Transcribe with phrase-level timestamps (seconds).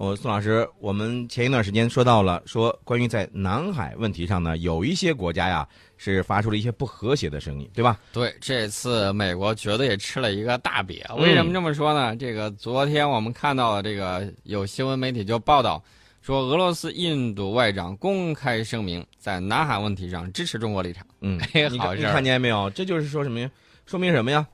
[0.00, 8.00] 哦，宋老师，我们前一段时间说到了，说关于在南海问题上呢，有一些国家呀是发出了一些不和谐的声音，对吧？
[8.10, 11.14] 对，这次美国绝对吃了一个大瘪。
[11.16, 12.16] 为什么这么说呢？
[12.16, 15.84] 这个昨天我们看到了这个有新闻媒体就报道
[16.22, 21.06] 说，俄罗斯、印度外长公开声明，在南海问题上支持中国立场。
[21.20, 22.70] 嗯，你好你看见没有？
[22.70, 23.50] 这就是说什么呀？
[23.84, 24.46] 说明什么呀？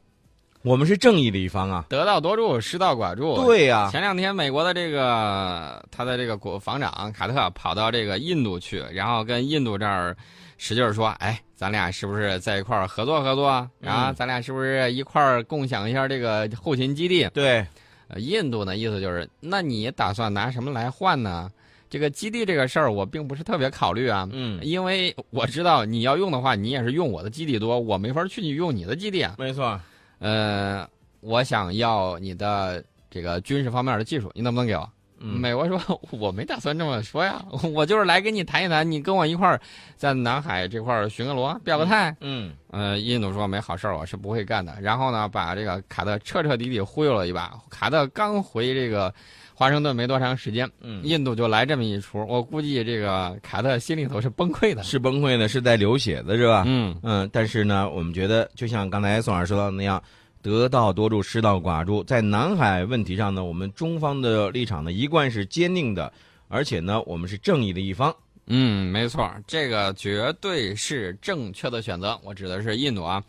[0.66, 1.86] 我们是正义的一方啊！
[1.88, 3.36] 得道多助，失道寡助。
[3.44, 10.16] 对呀，前两天美国的这个他的这个国防长卡特跑到这个印度去，然后跟印度这儿
[10.58, 13.70] 使劲说：“哎，咱俩是不是在一块儿合作合作啊？
[13.84, 17.64] 啊，咱俩是不是一块儿共享一下这个后勤基地？”对，
[18.08, 21.48] 呃，印度呢意思就是，那你打算拿什么来换呢？
[21.88, 24.28] 这个基地这个事儿，我并不是特别考虑啊。
[24.32, 29.36] 嗯，因为我知道你要用的话，你也是用我的基地多，我没法去用你的基地啊。
[29.38, 29.80] 没错。
[30.18, 30.88] 呃，
[31.20, 34.90] 我想要你的这个军事方面的技术，你能不能给我？
[35.18, 37.42] 美国说我没打算这么说呀，
[37.74, 39.60] 我就是来跟你谈一谈，你跟我一块儿
[39.96, 42.14] 在南海这块儿巡个逻，表个态。
[42.20, 44.76] 嗯，呃，印度说没好事儿，我是不会干的。
[44.80, 47.54] 然后呢，把这个卡特彻彻底底忽悠了一把。
[47.70, 49.12] 卡特刚回这个
[49.54, 56.64] 华盛顿没多长时间，嗯，印度就来这么一出，我估计这个卡特心里头是崩溃的，是崩溃的，是在流血的，是吧？
[56.66, 60.02] 嗯嗯，但是呢，我们觉得就像刚才宋老师说到的那样。
[60.42, 62.04] 得道多助，失道寡助。
[62.04, 66.12] 在南海问题上呢，我们中方的立场呢一贯是坚定的，
[66.48, 68.14] 而且呢，我们是正义的一方。
[68.46, 72.16] 嗯，没错，这个绝对是正确的选择。
[72.22, 73.22] 我指的是印度啊。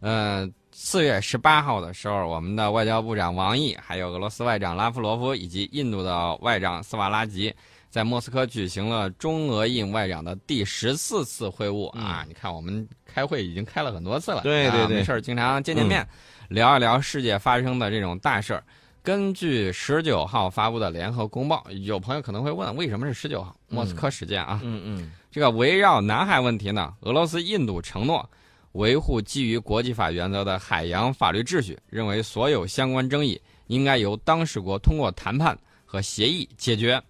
[0.00, 7.52] 呃，四月十八号的时候，我们的外交部长王毅，还有俄罗斯外长拉夫罗夫以及印度的外长斯瓦拉吉，
[7.88, 12.24] 在莫斯科举行了中俄印外长的第十四次会晤啊。
[12.28, 16.06] 你看，我们开会已经开了很多次了，对对对，没事经常见见面。
[16.48, 18.64] 聊一聊世界发生的这种大事儿。
[19.02, 23.54] 根据十九号发布的联合公报，有朋友可能会问，为什么是十九号？
[23.68, 24.60] 莫斯科时间啊。
[24.64, 25.12] 嗯嗯。
[25.30, 28.28] 这个围绕南海问题呢，俄罗斯、印度承诺
[28.72, 37.00] 维护基于国际法原则的海洋法律秩序，认为所有相关争议应该由当事国通过谈判和协议解决。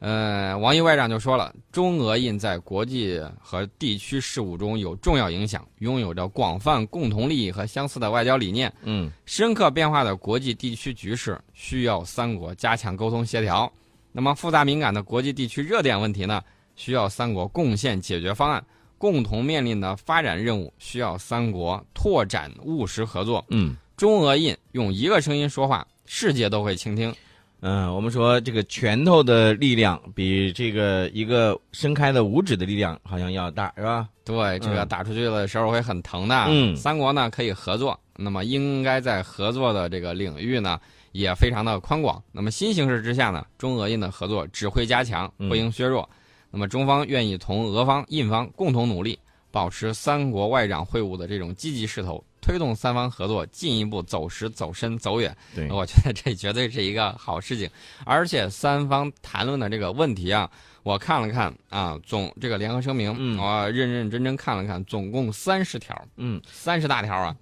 [0.00, 8.72] 呃，王毅外长就说了，中俄印在国际和地区事务中有重要影响，拥有着广泛共同利益和相似的外交理念。
[8.82, 13.70] 嗯，深刻变化的国际地区局势需要三国加强沟通协调。
[14.10, 16.42] 那么复杂敏感的国际地区热点问题呢，
[16.76, 18.64] 需要三国贡献解决方案。
[18.96, 23.42] 共同面临的发展任务需要三国拓展务实合作。
[23.48, 27.14] 嗯，中俄印用一个声音说话，世界都会倾听。
[27.62, 34.08] 嗯，我们说这个拳头的力量比这个一个伸开的五指的力量好像要大，是吧？
[34.24, 36.46] 对，这个打出去的时候会很疼的。
[36.48, 40.80] 嗯，三国呢可以合作，那么应该在合作的这个领域呢
[41.12, 42.22] 也非常的宽广。
[42.32, 46.08] 那么新形势之下呢，中俄印的合作只会加强，不应削弱。
[46.50, 49.18] 那么中方愿意同俄方、印方共同努力，
[49.50, 52.24] 保持三国外长会晤的这种积极势头。
[52.40, 57.68] 推动三方合作进一步走实、走深、走远，对，我觉得这绝对是一个好事情。
[58.04, 60.50] 而且三方谈论的这个问题啊，
[60.82, 67.36] 我看了看啊，总这个联合声明，我认认真真看了看，总共三十条，嗯，三十大条啊。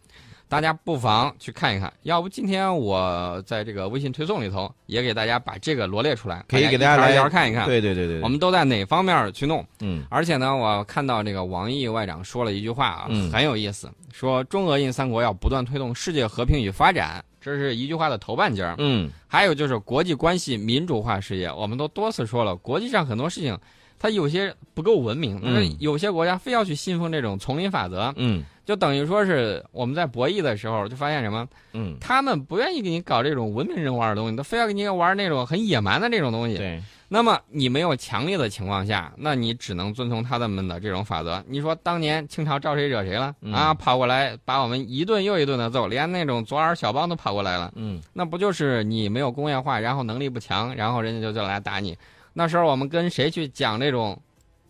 [0.48, 7.66] 大家不妨去看一看，要不今天我在这个微信推送里头也给大家把这个罗列出来，可以给大家来看一看。
[7.66, 9.64] 对对对对，我们都在哪方面去弄？
[9.80, 23.58] 嗯，而且呢，我看到这个王毅外长说了一句话啊，很有意思，说中俄印三国要不断推动世界和平与发展，这是一句话的头半截嗯，还有就是国际关系民主化事业，我们都多次说了，国际上很多事情
[23.98, 28.42] 它有些不够文明，嗯，有些国家非要去信奉这种丛林法则，嗯。
[28.68, 31.48] 就等于说是我们在博弈的时候，就发现什么？
[31.72, 36.58] 嗯，他们不愿意给你搞这种文明人玩的东西，他非要给你玩那种很野蛮的这种东西。
[36.58, 36.78] 对。
[37.08, 41.42] 那么你没有强烈的情况下，那你只能遵从他们的这种法则。
[41.48, 43.34] 你说当年清朝招谁惹谁了？
[43.54, 47.72] 啊，跑过来把我们一顿又一顿的揍，连那种左耳小帮都跑过来了。
[47.74, 51.96] 嗯，那不就是你没有工业化，然后能力不强，然后人家就就来打你？
[52.34, 54.20] 那时候我们跟谁去讲这种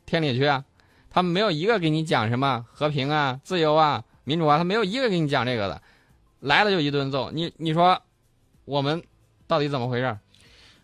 [0.06, 0.62] 天理去啊？
[1.10, 4.04] 他们没有一个给你讲什么和平啊、自由啊。
[4.24, 5.80] 民主啊，他没有一个给你讲这个的，
[6.40, 7.30] 来了就一顿揍。
[7.30, 7.98] 你你说，
[8.66, 9.02] 我们
[9.46, 10.18] 到底怎么回事？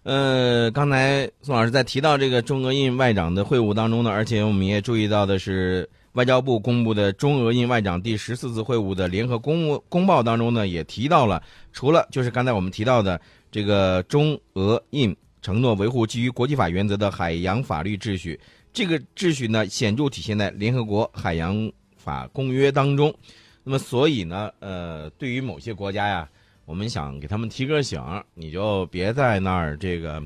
[0.04, 18.40] 呃，刚才宋老师在提到这个中俄印外长的会晤当中呢，而且我们也注意到的是，外交部公布的中俄印外长第十四次会晤的联合公公报当中呢，也提到了，除了就是刚才我们提到的这个中俄印承诺维护基于国际法原则的海洋法律秩序，
[18.74, 21.72] 这个秩序呢，显著体现在联合国海洋。
[21.96, 23.14] 法公约当中，
[23.62, 26.28] 那么所以呢，呃，对于某些国家呀，
[26.66, 27.98] 我们想给他们提个醒，
[28.34, 30.22] 你就别在那儿这个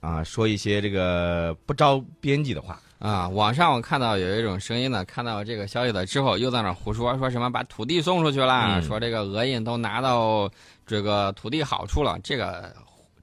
[0.00, 2.78] 啊说一些这个不着边际的话。
[2.98, 10.50] 啊，网上我看到有一种声音呢，看到这个消息了之后，又在那胡说，说什么把土地送出去了，嗯说这个俄印都拿到
[10.86, 12.76] 这个土地好处了，这个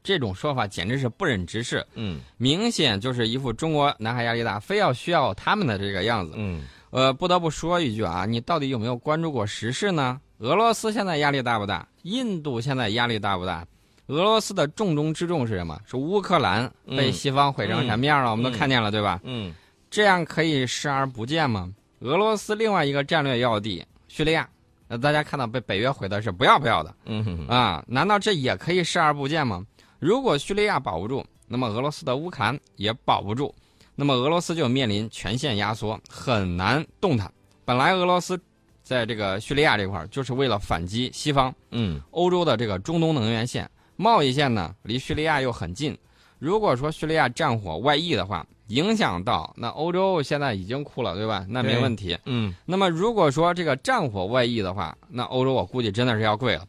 [0.07, 6.31] 这种说法简直是不忍直视，嗯明显就是一副中国南海压力大，非要需要他们的这个样子。
[6.38, 10.21] 嗯呃，不得不说一句啊，你到底有没有关注过时事呢？
[10.38, 11.86] 俄罗斯现在压力大不大？
[12.04, 13.68] 印度现在压力大不大？
[14.06, 15.77] 俄罗斯的重中之重是什么？
[15.86, 18.31] 是乌克兰被嗯西方毁成什么样了？
[18.31, 19.19] 我们都看见了，对吧？
[19.25, 19.53] 嗯
[19.92, 21.69] 这样可以视而不见吗？
[22.00, 24.48] 俄罗斯另外一个战略要地叙利亚，
[24.88, 29.65] 呃，大家看到被北约毁的是不要不要的嗯哼啊，难道这也可以视而不见吗？
[30.00, 33.54] 如果叙利亚保不住，那么俄罗斯的乌克兰也保不住，
[33.96, 37.32] 那么俄罗斯就面临全线压缩，很难动弹。
[37.66, 38.40] 本来俄罗斯
[38.84, 45.98] 在这个叙利亚这块儿就是为了反击西方，嗯欧洲的这个中东能源线、贸易线呢，离叙利亚又很近。
[46.40, 51.46] 如果说叙利亚战火外溢的话，影响到那欧洲现在已经哭了，对吧？
[51.50, 52.16] 那没问题。
[52.26, 56.68] 嗯那么如果说这个战火外溢的话，那欧洲我估计真的是要跪了。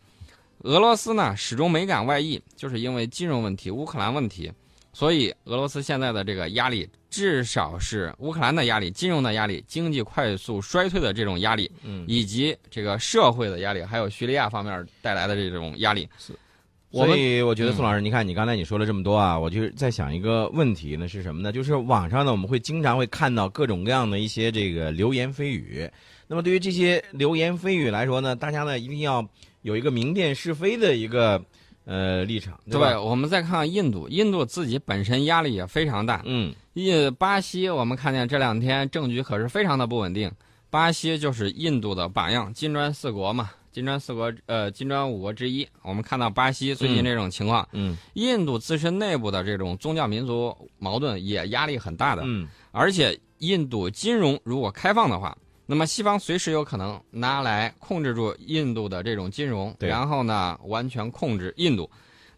[0.60, 4.52] 俄罗斯呢始终没敢外溢，就是因为金融问题、乌克兰问题，
[4.92, 16.08] 所以俄罗斯现在的这个压力，至少是乌克兰的压力、金融的压力、经济快速衰退的这种压力，嗯，以及这个社会的压力，还有叙利亚方面带来的这种压力。
[16.18, 16.32] 是
[16.90, 21.52] 所以我觉得嗯宋老师，你看你刚才你说了这么多啊，我就是在想一个问题呢，是什么呢？
[21.52, 25.86] 就是网上呢，我们会经常会看到各种各样的一些这个流言蜚语。
[26.26, 29.22] 那么对于这些流言蜚语来说呢，大家呢一定要
[29.62, 31.42] 有一个明辨是非的一个
[31.84, 33.00] 呃立场，对吧？
[33.00, 36.22] 我们再看看印度，印度自己本身压力也非常大。
[36.24, 40.30] 嗯印巴西，我们看见这两天政局可是非常的不稳定。
[40.70, 45.66] 巴西就是印度的榜样，金砖四国嘛，金砖四国呃金砖五国之一。
[45.82, 52.22] 我们看到巴西最近这种情况，嗯印度自身内部的这种宗教民族矛盾也压力很大的。
[52.26, 55.36] 嗯而且印度金融如果开放的话，
[55.70, 61.88] 那么西方随时有可能拿来控制住印度的这种金融，然后呢完全控制印度。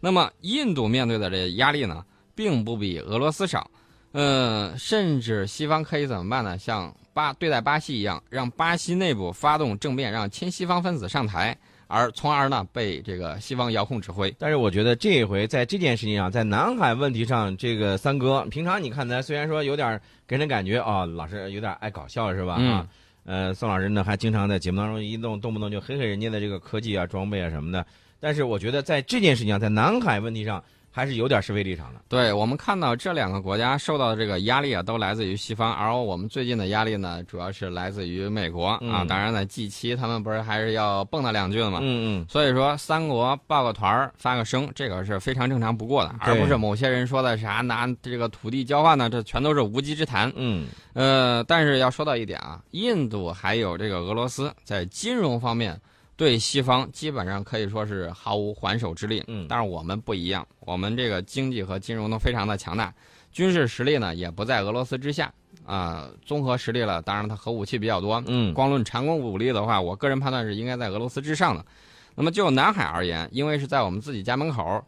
[0.01, 2.03] 那么印度面对的这压力呢，
[2.35, 3.71] 并不比俄罗斯少。
[4.11, 6.57] 呃，甚至西方可以怎么办呢？
[6.57, 11.57] 像巴对待巴西一样，让巴西内部发动政变，让亲西方分子上台，
[11.87, 14.35] 而从而呢被这个西方遥控指挥。
[14.37, 22.57] 但是我觉得这一回在这件事情上，在南海问题上，这个三哥平常你看他虽然说有点给人感觉哦，老是有点爱搞笑是吧？
[22.59, 22.87] 嗯啊，
[23.23, 27.85] 呃，宋老师呢还经常在节目当中一动动不动就黑黑人家的这个科技啊、装备啊什么的。
[28.19, 32.01] 但是我觉得在这件事情上，在南海问题上还是有点是非立场的。
[32.07, 38.79] 对我们看到这两个国家受到的这个压力啊，都来自于西方，而我们最近的压力呢，主要是来自于美国啊。
[38.81, 41.79] 嗯当然呢，G 七他们不是还是要蹦跶两句的嘛。
[41.81, 50.31] 嗯嗯所以说，三国抱个团儿发个声，这个是非常正常不过的，而不是某些人说的啥拿这个土地交换呢，这全都是无稽之谈。
[50.35, 55.79] 嗯呃，但是要说到一点啊，印度还有这个俄罗斯在金融方面
[56.21, 59.23] 对西方基本上可以说是毫无还手之力。
[59.25, 62.93] 嗯但是我们不一样，我们这个经济和金融都非常的强大，
[63.31, 65.33] 军事实力呢也不在俄罗斯之下
[65.65, 71.65] 啊、综合实力了，当然它核武器比较多，嗯光论常规武力的话，我个人判断是应该在俄罗斯之上的。
[72.13, 74.79] 那么就南海而言，因为是在我们自己家门口，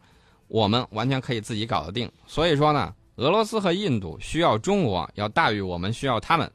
[0.49, 2.07] 我们完全可以自己搞得定。
[2.27, 6.51] 所以说呢，俄罗斯和印度需要中国要大于我们需要他们，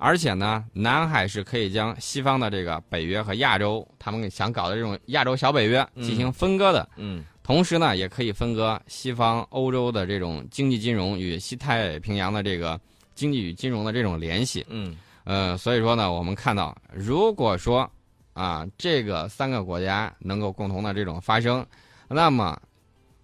[0.00, 6.88] 而且呢，南海是可以将西方的这个北约和亚洲他们想搞的这种亚洲小北约嗯进行分割的。
[6.96, 12.80] 嗯同时呢，也可以分割西方欧洲的这种经济金融与西太平洋的这个
[13.14, 14.64] 经济与金融的这种联系。
[14.68, 17.88] 嗯呃，所以说呢，我们看到，如果说
[18.32, 21.64] 啊，这个三个国家能够共同的这种发生，
[22.08, 22.56] 那么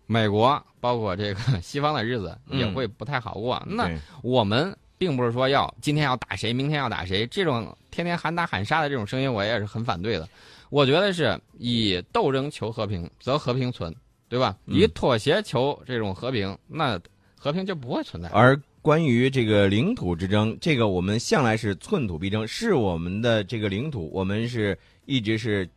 [0.07, 3.63] 美国包括这个西方的日子也嗯会不太好过。
[3.67, 3.89] 那
[4.23, 10.29] 我们并不是说要今天要打谁，明天要打谁，这种天天喊打喊杀的这种声音，我也是很反对的。
[10.69, 13.95] 我觉得是以斗争求和平，则和平存，
[14.29, 14.57] 对吧？
[14.67, 17.01] 嗯以妥协求这种和平，那
[17.37, 18.29] 和平就不会存在。
[18.31, 25.69] 而关于这个领土之争，这个我们向来是寸土必争，是我们的这个领土，我们是一直是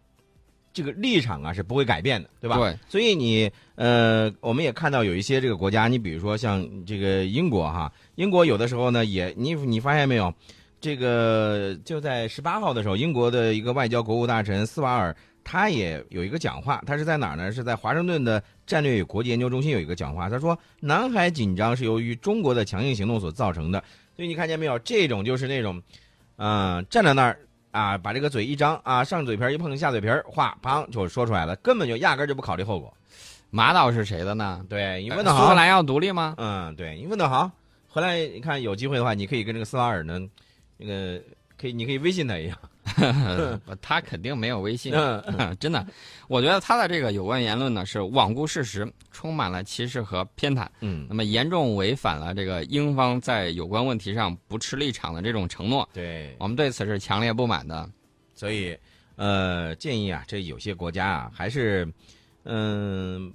[0.73, 2.57] 这个立场啊是不会改变的，对吧？
[2.57, 10.33] 对，所以你呃，我们也看到有一些这个国家，你比如说像这个英国哈，英国有的时候呢也你你发现没有，
[10.81, 15.15] 这个就在十八号的时候，英国的一个外交国务大臣斯瓦尔。
[15.41, 17.49] 他也有一个讲话，他是在哪儿呢？
[17.51, 20.29] 是在华盛顿的战略与国际研究中心有一个讲话。
[20.29, 23.81] 他说，南海紧张是由于中国的强硬行动所造成的。
[24.15, 25.81] 所以你看见没有，这种就是那种，
[26.35, 27.39] 嗯、站在那儿
[27.71, 32.93] 啊，把这个嘴一张啊，上嘴皮儿一碰，下嘴皮儿，哗，砰就说出来了，根本就压根儿就不考虑后果。
[33.49, 34.63] 马岛是谁的呢？
[34.69, 36.35] 对你呃问的好， 苏格兰要独立吗？
[36.38, 37.49] 嗯，对你问的好。
[37.89, 40.19] 回来你看有机会的话，你可以跟这个斯瓦尔呢，
[40.77, 41.22] 那个
[41.58, 42.58] 可以，你可以微信他一下。
[43.81, 45.86] 他肯定没有微信，嗯 真的。
[46.27, 55.88] 我觉得他的这个有关言论呢是罔顾事实，充满了歧视和偏袒，嗯那，么严重违反了这个英方在有关问题上不持立场的这种承诺。
[55.93, 57.89] 对，我们对此是强烈不满的。
[58.34, 58.75] 所以
[59.15, 61.88] 呃，建议啊，这有些国家啊，还是
[62.43, 63.31] 嗯、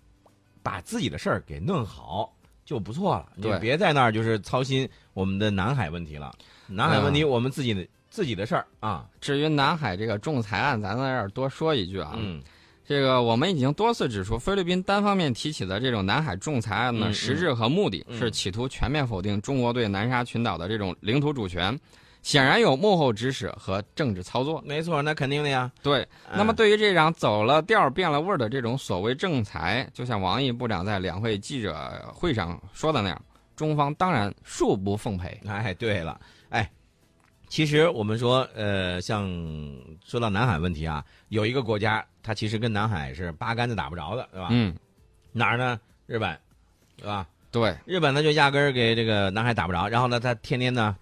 [0.62, 2.33] 把自己的事儿给弄好
[2.64, 3.26] 就不错了。
[3.36, 6.32] 你对别在那儿就是操心我们的南海问题了。
[6.66, 9.06] 南海问题我们自己的、自己的事儿啊。
[9.20, 12.42] 至于南海这个仲裁案，咱在这儿多说一句啊，嗯
[12.86, 21.78] 这个我们已经多次指出，菲律宾单方面提起的这种南海仲裁案呢，实质和目的嗯是企图全面否定中国对南沙群岛的这种领土主权，
[22.24, 24.60] 显然有幕后指使和政治操作。
[24.66, 25.70] 没错，那肯定的呀。
[25.82, 33.22] 对，那么对于这场走了调变了味儿的这种所谓政裁，就像王毅部长在两会记者会上说的那样，
[33.54, 35.38] 中方当然恕不奉陪。
[35.46, 36.68] 哎，对了，哎，
[37.46, 39.30] 其实我们说，呃，像
[40.02, 44.48] 说到南海问题啊，有一个国家，它其实跟南海是八竿子打不着的，对吧？
[44.50, 44.74] 嗯，
[45.30, 45.78] 哪儿呢？
[46.06, 46.34] 日本，
[46.96, 47.26] 对吧？
[47.50, 50.96] 对，日本呢就压根儿给这个南海打不着，然后呢，他天天呢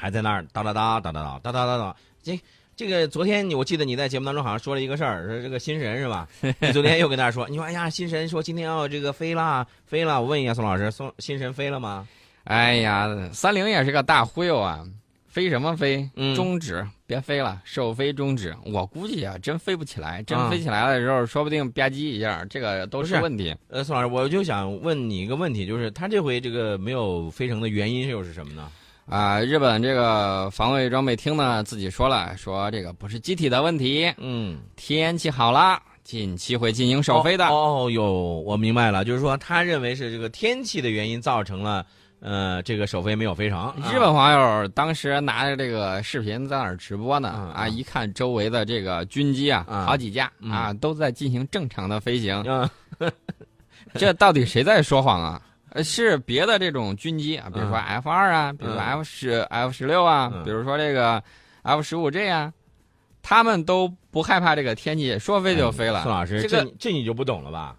[0.00, 1.94] 还在那儿叨叨叨叨叨叨叨叨叨叨。
[2.22, 2.40] 这
[2.74, 6.26] 这个昨天你我记得你在节目当中好像说了一个事儿，说这个新神是吧？
[6.60, 12.08] 你昨天又跟大家说，你说哎呀，新神说今天要这个飞啦飞了，我问一下宋老师，宋新神飞了吗？
[12.44, 14.82] 哎呀，三菱也是个大忽悠啊！
[15.28, 16.08] 飞什么飞？
[16.16, 18.52] 嗯终止，别飞了，首飞终止。
[18.64, 20.20] 我估计啊，真飞不起来。
[20.24, 23.54] 真啊飞起来的时候，说不定吧唧一下，这个都是是问题。
[23.68, 28.68] 呃，宋老师，我就想问你一个问题，就是他这回这个没有飞成的原因又是什么呢？
[29.10, 37.48] 啊、日本这个防卫装备厅呢自己说了，说这个不是机体的问题，嗯，天气好了，近期会进行首飞的。
[37.48, 38.04] 哦哦哟，
[38.46, 41.84] 我明白了，就是说他认为是这个天气的原因造成了
[42.20, 43.74] 呃这个首飞没有飞成。
[43.92, 52.40] 日本网友当时拿着这个视频在那儿直播呢，嗯啊，嗯一看周围的这个军机啊，嗯好几架嗯啊，都在进行正常的飞行。
[52.42, 52.70] 啊，
[53.94, 55.42] 这到底谁在说谎啊？
[55.70, 61.22] 呃，是别的这种军机啊，比如说嗯 F 二啊，比如说嗯 F 十、F 十六啊，嗯比如说这个
[61.62, 62.52] F 十五 G 啊，
[63.22, 66.02] 他们都不害怕这个天气，说飞就飞了。
[66.02, 67.76] 宋老师，这个这你就不懂了吧？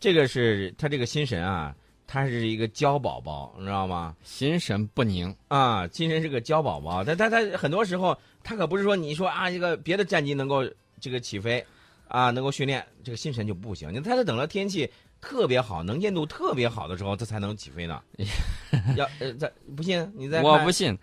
[0.00, 1.74] 这个是他这个心神啊，
[2.06, 4.14] 他是一个娇宝宝，你知道吗？
[4.22, 5.34] 心神不宁。
[5.48, 10.62] 啊，心神是个娇宝宝，但他他很多时候他可不是说你说啊，一个别的战机能够
[11.00, 11.64] 这个起飞，
[12.08, 14.90] 啊，能够训练，这个心神就不行，你他得等到天气
[15.24, 18.00] 特别好，能见度特别好的时候，它才能起飞呢。
[18.96, 20.96] 要呃，再不信你再我不信，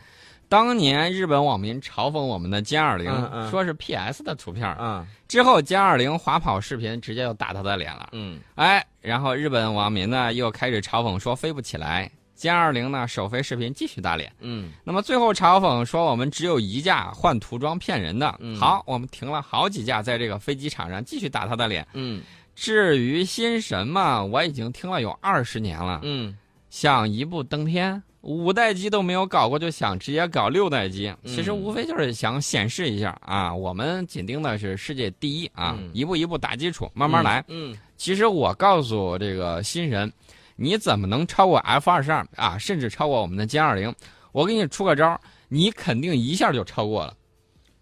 [0.47, 8.09] 当年日本网民嘲讽我们的歼二零、嗯嗯说是 PS 的图片儿，啊，之后歼二零滑跑视频直接就打他的脸了。
[8.11, 14.31] 嗯哎，然后日本网民呢又开始嘲讽说飞不起来，歼二零呢首飞视频继续打脸。
[14.39, 18.35] 嗯那么最后嘲讽说我们只有一架换涂装骗人的。
[18.39, 21.87] 嗯好，我们停了好几架在这个飞机场上继续打他的脸。
[21.93, 22.21] 嗯
[22.61, 26.37] 至于新神嘛，我已经听了有二十年了，嗯
[26.69, 28.03] 想一步登天。
[28.21, 37.43] 五代机都没有搞过，就想直接搞六代机，其实嗯无非就是想显示一下啊，我们紧盯的是世界第一啊，嗯一步一步打基础，慢慢来。
[37.47, 40.13] 嗯其实我告诉这个新神，
[40.55, 43.91] 你怎么能超过 F 二十二啊，甚至超过我们的歼二零？
[44.33, 47.15] 我给你出个招，你肯定一下就超过了，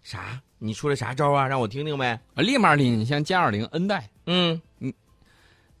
[0.02, 0.40] 啥？
[0.62, 1.46] 你出的啥招啊？
[1.46, 2.18] 让我听听呗。
[2.36, 4.08] 立马领先歼二零 N 代。
[4.30, 4.94] 嗯。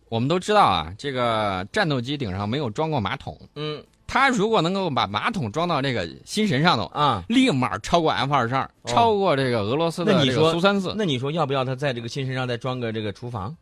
[0.08, 3.82] 我们都知道啊，这个战斗机顶上没有装过马桶，嗯。
[4.08, 8.90] 它如果能够把马桶装到这个新神上头，啊，立马超过 F 二十二，哦。
[8.90, 13.56] 超过这个俄罗斯的这那个苏三四，那你说要不要他在这个新神上再装个这个厨房？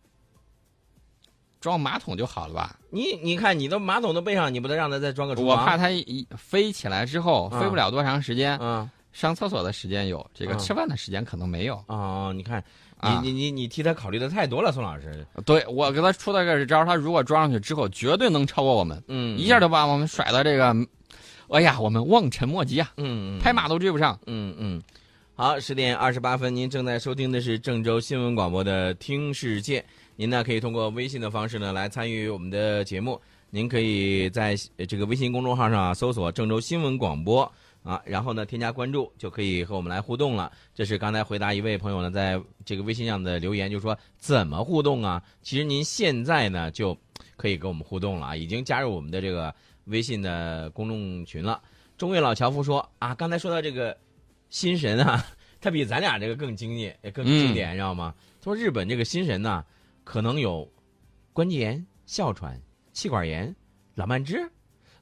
[1.60, 2.78] 装马桶就好了吧？
[2.88, 5.50] 你你看，你的马桶都背上，你不得让他再装个厨房？
[5.50, 11.82] 我怕它一飞起来之后嗯飞不了多长时间，嗯上厕所的时间有，这个嗯吃饭的时间可能没有。
[11.88, 15.26] 哦，你看，你啊你你你替他考虑的太多了，宋老师。
[15.44, 20.74] 对我给他出的这个招，他如果装上去之后，绝对能超过我们，嗯，一下就把我们甩到这个，
[21.48, 24.18] 哎呀，我们望尘莫及啊，嗯嗯拍马都追不上。
[24.26, 24.82] 嗯嗯，
[25.34, 29.80] 好，十点二十八分，您正在收听的是郑州新闻广播的《听世界》。
[30.16, 33.20] 您呢可以通过微信的方式呢来参与我们的节目。
[33.50, 37.50] 您可以在呃这个微信公众号上啊搜索“郑州新闻广播”
[37.88, 40.52] 啊，然后呢添加关注，就可以和我们来互动了。
[40.74, 45.22] 这是刚才回答一位朋友呢在这个微信上的留言，就说怎么互动啊？
[45.40, 46.94] 其实您现在呢就
[47.38, 49.54] 可以跟我们互动了啊，已经加入我们的这个
[49.84, 51.62] 微信的公众群了。
[51.96, 53.96] 中卫老樵夫说啊，刚才说到这个
[54.50, 55.24] 心神啊，
[55.58, 58.14] 他比咱俩这个更经典、更经典，你知道吗？
[58.42, 59.64] 他说日本这个心神呢，
[60.04, 60.70] 可能有
[61.32, 62.60] 关节炎、哮喘、
[62.92, 63.56] 气管炎、
[63.94, 64.46] 老慢支，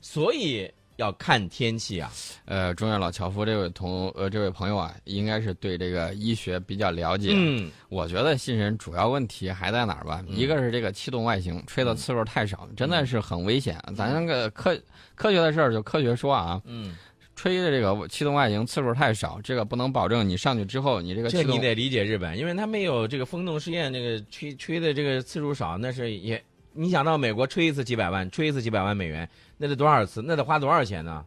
[0.01, 2.11] 所以要看天气啊。
[2.45, 7.31] 呃，中原老樵夫这位同呃这位朋友啊，应该是对这个医学比较了解。
[7.33, 10.25] 嗯我觉得新人主要问题还在哪儿吧？
[10.29, 13.79] 一个是这个气动外形吹的次数太少，真的是很危险。
[13.97, 14.79] 咱那个科
[15.15, 16.95] 科学的事儿就科学说啊，嗯，
[17.35, 26.43] 吹的这个气动外形次数太少，这个不能保证你上去之后你这个气动这你得理解日本，因为他没有这个风洞试验，这个吹吹的这个次数少，那是也。
[26.77, 30.23] 你想到美国吹一次几百万，吹一次几百万美元，那得多少次？
[30.23, 31.25] 那得花多少钱呢？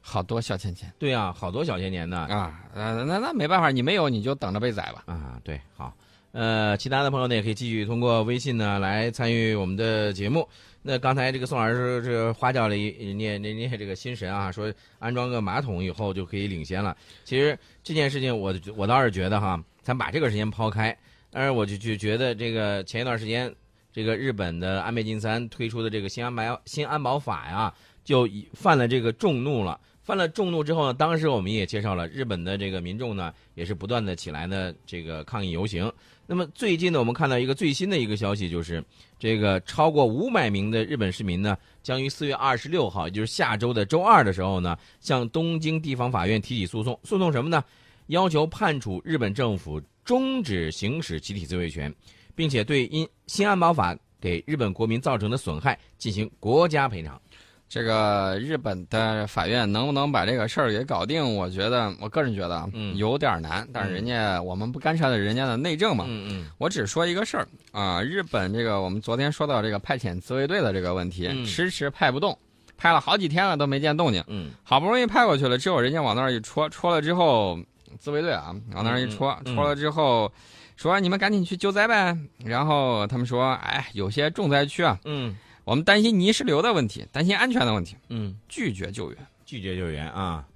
[0.00, 2.20] 好多小钱钱对啊，好多小钱钱呢。
[2.30, 5.02] 啊，呃，那那没办法，你没有你就等着被宰吧。
[5.06, 5.94] 啊，对，好，
[6.32, 10.48] 呃，其他的朋友呢也可以继续通过微信呢来参与我们的节目。
[10.80, 16.96] 那刚才这个宋老师这花掉了一念念念这个心神啊，说安装个马桶以后就可以领先了。
[17.24, 20.96] 其实这件事情我我倒是觉得哈，咱把这个时间抛开，
[21.30, 23.52] 但是我就就觉得这个前一段时间
[23.98, 27.74] 这个日本的安倍晋三推出的这个新安保新安保法呀，
[28.04, 29.80] 就犯了这个众怒了。
[30.04, 35.92] 犯了众怒之后呢，当时我们也介绍了日本的这个民众呢，也是不断的起来呢这个抗议游行。
[36.28, 38.80] 那么最近呢，我们看到一个最新的一个消息，就是
[39.18, 46.96] 这个超过五百名的日本市民呢，将于四月二十六号，也就是下周的周二的时候呢，向东京地方法院提起诉讼。
[47.02, 47.64] 诉讼什么呢？
[48.06, 51.92] 要求判处日本政府终止行使集体自卫权，
[52.38, 57.20] 并且对因新安保法给日本国民造成的损害进行国家赔偿。
[57.68, 61.34] 这个日本的法院能不能把这个事儿给搞定？
[61.34, 63.68] 我觉得，我个人觉得啊，嗯有点难。
[63.72, 66.04] 但是人家我们不干涉的人家的内政嘛。
[66.06, 72.38] 嗯嗯我只说一个事儿啊，日本这个我们昨天说到这个派遣自卫队的这个问题，嗯迟迟派不动，
[72.76, 77.58] 派了好几天了都没见动静，嗯好不容易派过去了之后，人家往那儿一戳，戳了之后，
[77.98, 80.32] 自卫队啊往那儿一戳，戳了之后，
[80.78, 82.16] 说你们赶紧去救灾呗。
[82.44, 89.18] 然后他们说，哎，有些重灾区啊，嗯我们担心泥石流的问题，担心安全的问题，嗯，拒绝救援。
[89.44, 90.46] 拒绝救援啊。